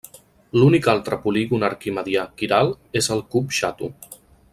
[0.59, 3.91] L'únic altre polígon arquimedià quiral és el cub xato.